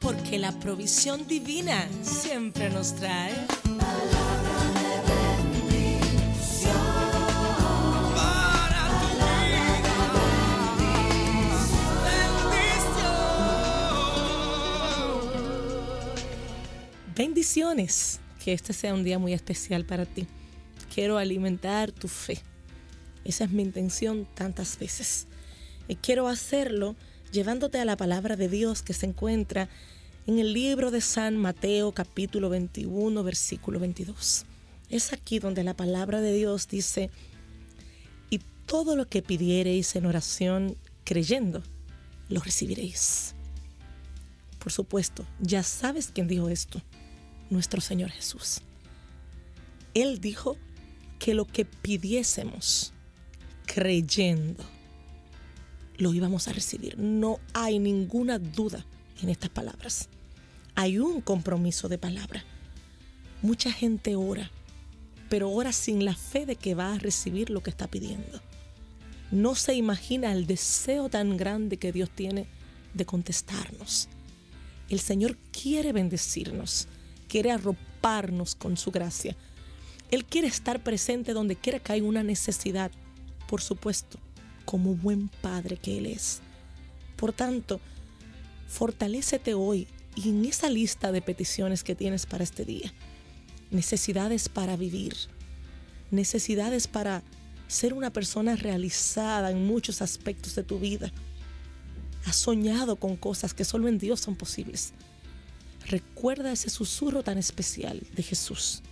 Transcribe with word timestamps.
porque 0.00 0.38
la 0.38 0.50
provisión 0.52 1.26
divina 1.28 1.86
siempre 2.02 2.70
nos 2.70 2.96
trae. 2.96 3.34
Bendiciones. 17.14 18.18
Que 18.42 18.54
este 18.54 18.72
sea 18.72 18.94
un 18.94 19.04
día 19.04 19.18
muy 19.18 19.34
especial 19.34 19.84
para 19.84 20.06
ti. 20.06 20.26
Quiero 20.94 21.18
alimentar 21.18 21.92
tu 21.92 22.08
fe. 22.08 22.40
Esa 23.22 23.44
es 23.44 23.50
mi 23.50 23.62
intención 23.62 24.26
tantas 24.34 24.78
veces. 24.78 25.26
Y 25.86 25.96
quiero 25.96 26.26
hacerlo 26.26 26.96
llevándote 27.32 27.78
a 27.78 27.84
la 27.84 27.96
palabra 27.96 28.36
de 28.36 28.48
Dios 28.48 28.82
que 28.82 28.92
se 28.92 29.06
encuentra 29.06 29.68
en 30.26 30.38
el 30.38 30.52
libro 30.52 30.90
de 30.90 31.00
San 31.00 31.36
Mateo 31.36 31.92
capítulo 31.92 32.48
21 32.48 33.22
versículo 33.22 33.78
22. 33.78 34.46
Es 34.88 35.12
aquí 35.12 35.38
donde 35.38 35.62
la 35.62 35.74
palabra 35.74 36.20
de 36.20 36.32
Dios 36.32 36.66
dice, 36.66 37.10
y 38.28 38.40
todo 38.66 38.96
lo 38.96 39.06
que 39.06 39.22
pidiereis 39.22 39.94
en 39.94 40.06
oración 40.06 40.76
creyendo, 41.04 41.62
lo 42.28 42.40
recibiréis. 42.40 43.34
Por 44.58 44.72
supuesto, 44.72 45.24
ya 45.38 45.62
sabes 45.62 46.10
quién 46.12 46.26
dijo 46.26 46.48
esto, 46.48 46.82
nuestro 47.48 47.80
Señor 47.80 48.10
Jesús. 48.10 48.60
Él 49.94 50.20
dijo 50.20 50.56
que 51.18 51.34
lo 51.34 51.46
que 51.46 51.64
pidiésemos 51.64 52.92
creyendo, 53.66 54.64
lo 56.00 56.14
íbamos 56.14 56.48
a 56.48 56.52
recibir. 56.52 56.98
No 56.98 57.38
hay 57.52 57.78
ninguna 57.78 58.38
duda 58.38 58.84
en 59.22 59.28
estas 59.28 59.50
palabras. 59.50 60.08
Hay 60.74 60.98
un 60.98 61.20
compromiso 61.20 61.88
de 61.88 61.98
palabra. 61.98 62.42
Mucha 63.42 63.70
gente 63.70 64.16
ora, 64.16 64.50
pero 65.28 65.50
ora 65.50 65.72
sin 65.72 66.04
la 66.04 66.14
fe 66.14 66.46
de 66.46 66.56
que 66.56 66.74
va 66.74 66.94
a 66.94 66.98
recibir 66.98 67.50
lo 67.50 67.62
que 67.62 67.70
está 67.70 67.86
pidiendo. 67.86 68.40
No 69.30 69.54
se 69.54 69.74
imagina 69.74 70.32
el 70.32 70.46
deseo 70.46 71.08
tan 71.08 71.36
grande 71.36 71.76
que 71.76 71.92
Dios 71.92 72.10
tiene 72.10 72.46
de 72.94 73.04
contestarnos. 73.04 74.08
El 74.88 75.00
Señor 75.00 75.36
quiere 75.52 75.92
bendecirnos, 75.92 76.88
quiere 77.28 77.52
arroparnos 77.52 78.54
con 78.54 78.76
su 78.76 78.90
gracia. 78.90 79.36
Él 80.10 80.24
quiere 80.24 80.48
estar 80.48 80.82
presente 80.82 81.32
donde 81.32 81.56
quiera 81.56 81.78
que 81.78 81.92
haya 81.92 82.02
una 82.02 82.24
necesidad, 82.24 82.90
por 83.46 83.60
supuesto 83.60 84.18
como 84.70 84.94
buen 84.94 85.26
padre 85.26 85.76
que 85.76 85.98
Él 85.98 86.06
es. 86.06 86.42
Por 87.16 87.32
tanto, 87.32 87.80
fortalécete 88.68 89.54
hoy 89.54 89.88
y 90.14 90.28
en 90.28 90.44
esa 90.44 90.70
lista 90.70 91.10
de 91.10 91.20
peticiones 91.20 91.82
que 91.82 91.96
tienes 91.96 92.24
para 92.24 92.44
este 92.44 92.64
día. 92.64 92.94
Necesidades 93.72 94.48
para 94.48 94.76
vivir, 94.76 95.16
necesidades 96.12 96.86
para 96.86 97.24
ser 97.66 97.94
una 97.94 98.12
persona 98.12 98.54
realizada 98.54 99.50
en 99.50 99.66
muchos 99.66 100.02
aspectos 100.02 100.54
de 100.54 100.62
tu 100.62 100.78
vida. 100.78 101.10
Has 102.24 102.36
soñado 102.36 102.94
con 102.94 103.16
cosas 103.16 103.54
que 103.54 103.64
solo 103.64 103.88
en 103.88 103.98
Dios 103.98 104.20
son 104.20 104.36
posibles. 104.36 104.92
Recuerda 105.88 106.52
ese 106.52 106.70
susurro 106.70 107.24
tan 107.24 107.38
especial 107.38 108.06
de 108.14 108.22
Jesús. 108.22 108.82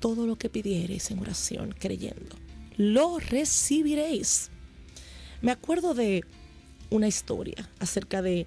Todo 0.00 0.26
lo 0.26 0.36
que 0.36 0.50
pidiereis 0.50 1.12
en 1.12 1.20
oración, 1.20 1.72
creyendo, 1.78 2.34
lo 2.76 3.20
recibiréis. 3.20 4.50
Me 5.40 5.52
acuerdo 5.52 5.94
de 5.94 6.24
una 6.90 7.06
historia 7.06 7.68
acerca 7.78 8.22
de 8.22 8.46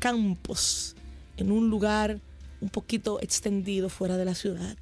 campos 0.00 0.96
en 1.36 1.52
un 1.52 1.70
lugar 1.70 2.20
un 2.60 2.70
poquito 2.70 3.20
extendido 3.22 3.88
fuera 3.88 4.16
de 4.16 4.24
la 4.24 4.34
ciudad. 4.34 4.76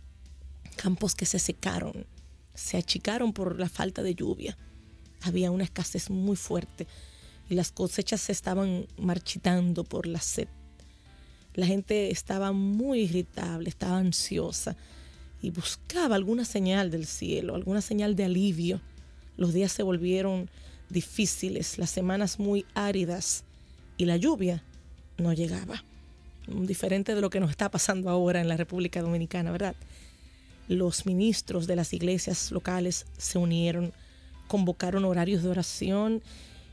Campos 0.76 1.14
que 1.14 1.26
se 1.26 1.38
secaron, 1.38 2.06
se 2.54 2.78
achicaron 2.78 3.34
por 3.34 3.60
la 3.60 3.68
falta 3.68 4.02
de 4.02 4.14
lluvia. 4.14 4.56
Había 5.20 5.50
una 5.50 5.64
escasez 5.64 6.08
muy 6.08 6.36
fuerte 6.36 6.86
y 7.50 7.54
las 7.54 7.70
cosechas 7.70 8.22
se 8.22 8.32
estaban 8.32 8.86
marchitando 8.96 9.84
por 9.84 10.06
la 10.06 10.20
sed. 10.20 10.48
La 11.52 11.66
gente 11.66 12.10
estaba 12.10 12.52
muy 12.52 13.00
irritable, 13.00 13.68
estaba 13.68 13.98
ansiosa 13.98 14.74
y 15.42 15.50
buscaba 15.50 16.14
alguna 16.14 16.46
señal 16.46 16.90
del 16.90 17.04
cielo, 17.04 17.54
alguna 17.54 17.82
señal 17.82 18.16
de 18.16 18.24
alivio. 18.24 18.80
Los 19.36 19.52
días 19.52 19.72
se 19.72 19.82
volvieron 19.82 20.48
difíciles, 20.88 21.78
las 21.78 21.90
semanas 21.90 22.38
muy 22.38 22.64
áridas 22.74 23.44
y 23.96 24.04
la 24.04 24.16
lluvia 24.16 24.62
no 25.18 25.32
llegaba. 25.32 25.82
Diferente 26.46 27.14
de 27.14 27.20
lo 27.20 27.30
que 27.30 27.40
nos 27.40 27.50
está 27.50 27.70
pasando 27.70 28.08
ahora 28.08 28.40
en 28.40 28.48
la 28.48 28.56
República 28.56 29.02
Dominicana, 29.02 29.50
¿verdad? 29.50 29.74
Los 30.68 31.06
ministros 31.06 31.66
de 31.66 31.76
las 31.76 31.92
iglesias 31.92 32.52
locales 32.52 33.06
se 33.18 33.38
unieron, 33.38 33.92
convocaron 34.46 35.04
horarios 35.04 35.42
de 35.42 35.48
oración 35.48 36.22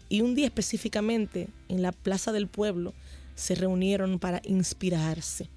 y 0.09 0.21
un 0.21 0.35
día 0.35 0.45
específicamente 0.45 1.47
en 1.69 1.81
la 1.81 1.91
Plaza 1.91 2.31
del 2.31 2.47
Pueblo 2.47 2.93
se 3.35 3.55
reunieron 3.55 4.19
para 4.19 4.41
inspirarse. 4.43 5.49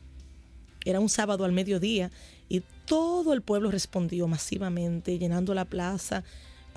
Era 0.85 1.01
un 1.01 1.09
sábado 1.09 1.45
al 1.45 1.53
mediodía 1.53 2.11
y 2.49 2.63
todo 2.87 3.33
el 3.33 3.43
pueblo 3.43 3.71
respondió 3.71 4.29
masivamente, 4.29 5.19
llenando 5.19 5.53
la 5.53 5.65
plaza 5.65 6.23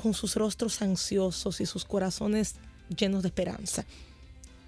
con 0.01 0.13
sus 0.13 0.35
rostros 0.35 0.81
ansiosos 0.81 1.61
y 1.61 1.65
sus 1.65 1.85
corazones 1.85 2.55
llenos 2.95 3.21
de 3.23 3.29
esperanza. 3.29 3.85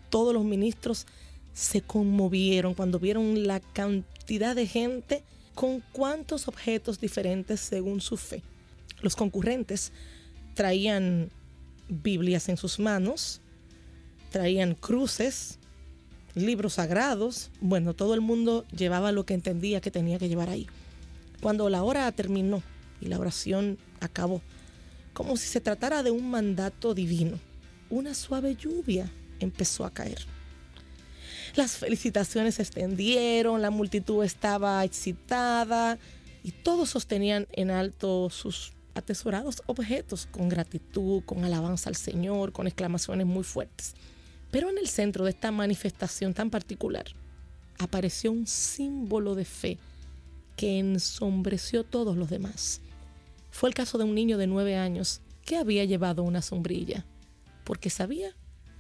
Todos 0.10 0.34
los 0.34 0.44
ministros 0.44 1.08
se 1.54 1.82
conmovieron 1.82 2.74
cuando 2.74 3.00
vieron 3.00 3.48
la 3.48 3.60
cantidad 3.60 4.56
de 4.56 4.68
gente 4.68 5.24
con 5.56 5.82
cuántos 5.92 6.48
objetos 6.48 7.00
diferentes 7.00 7.60
según 7.60 8.02
su 8.02 8.18
fe. 8.18 8.42
Los 9.02 9.16
concurrentes 9.16 9.92
traían 10.54 11.30
Biblias 11.88 12.50
en 12.50 12.58
sus 12.58 12.80
manos, 12.80 13.42
traían 14.32 14.76
cruces, 14.76 15.60
libros 16.36 16.74
sagrados. 16.74 17.52
Bueno, 17.60 17.94
todo 17.94 18.14
el 18.14 18.22
mundo 18.22 18.66
llevaba 18.76 19.12
lo 19.12 19.26
que 19.26 19.34
entendía 19.34 19.82
que 19.82 19.92
tenía 19.92 20.20
que 20.20 20.30
llevar 20.30 20.50
ahí. 20.50 20.68
Cuando 21.42 21.70
la 21.70 21.84
hora 21.84 22.12
terminó 22.12 22.62
y 23.02 23.08
la 23.08 23.20
oración 23.20 23.78
acabó, 24.00 24.42
como 25.14 25.38
si 25.38 25.48
se 25.48 25.62
tratara 25.62 26.04
de 26.04 26.12
un 26.12 26.30
mandato 26.30 26.94
divino. 26.94 27.40
Una 27.90 28.14
suave 28.14 28.56
lluvia 28.56 29.12
empezó 29.40 29.86
a 29.86 29.92
caer. 29.92 30.26
Las 31.56 31.78
felicitaciones 31.78 32.56
se 32.56 32.62
extendieron, 32.62 33.62
la 33.62 33.72
multitud 33.72 34.24
estaba 34.24 34.84
excitada 34.86 35.98
y 36.44 36.52
todos 36.52 36.90
sostenían 36.90 37.48
en 37.52 37.72
alto 37.72 38.30
sus 38.30 38.74
atesorados 38.96 39.62
objetos 39.66 40.28
con 40.32 40.50
gratitud, 40.50 41.24
con 41.26 41.44
alabanza 41.44 41.90
al 41.90 41.96
Señor, 41.96 42.52
con 42.52 42.68
exclamaciones 42.68 43.26
muy 43.26 43.44
fuertes. 43.44 43.96
Pero 44.50 44.70
en 44.70 44.78
el 44.78 44.88
centro 44.88 45.26
de 45.26 45.32
esta 45.32 45.52
manifestación 45.52 46.34
tan 46.34 46.50
particular 46.50 47.06
apareció 47.80 48.32
un 48.32 48.48
símbolo 48.48 49.36
de 49.36 49.46
fe 49.46 49.78
que 50.56 50.80
ensombreció 50.80 51.84
todos 51.84 52.16
los 52.16 52.30
demás. 52.30 52.82
Fue 53.52 53.70
el 53.70 53.76
caso 53.76 53.98
de 53.98 54.06
un 54.06 54.16
niño 54.16 54.38
de 54.38 54.48
nueve 54.48 54.76
años 54.76 55.22
que 55.46 55.58
había 55.58 55.86
llevado 55.86 56.24
una 56.24 56.42
sombrilla 56.42 57.06
porque 57.64 57.90
sabía 57.90 58.36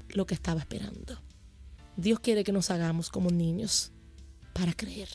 lo 0.09 0.25
que 0.25 0.33
estaba 0.33 0.61
esperando. 0.61 1.21
Dios 1.97 2.19
quiere 2.19 2.43
que 2.43 2.51
nos 2.51 2.71
hagamos 2.71 3.09
como 3.09 3.29
niños 3.29 3.91
para 4.53 4.73
creer, 4.73 5.09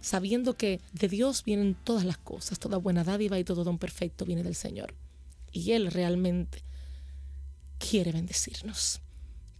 sabiendo 0.00 0.56
que 0.56 0.80
de 0.92 1.08
Dios 1.08 1.44
vienen 1.44 1.74
todas 1.74 2.04
las 2.04 2.18
cosas, 2.18 2.58
toda 2.58 2.78
buena 2.78 3.04
dádiva 3.04 3.38
y 3.38 3.44
todo 3.44 3.64
don 3.64 3.78
perfecto 3.78 4.24
viene 4.24 4.42
del 4.42 4.54
Señor. 4.54 4.94
Y 5.52 5.72
Él 5.72 5.90
realmente 5.90 6.64
quiere 7.78 8.12
bendecirnos. 8.12 9.00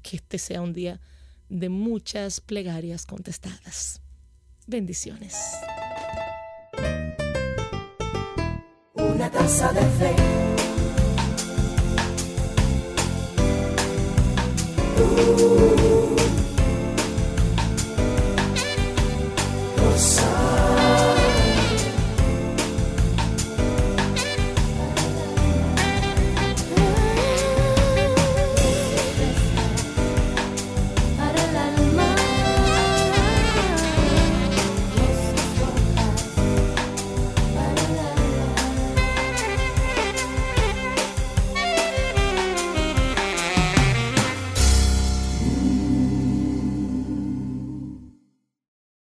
Que 0.02 0.16
este 0.16 0.38
sea 0.38 0.62
un 0.62 0.72
día 0.72 1.00
de 1.48 1.68
muchas 1.68 2.40
plegarias 2.40 3.04
contestadas. 3.04 4.00
Bendiciones. 4.66 5.36
Una 9.20 9.28
taza 9.28 9.70
de 9.72 9.82
fe. 9.98 10.14
Uh. 14.98 15.79